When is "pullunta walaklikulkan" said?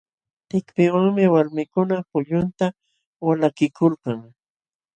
2.09-4.19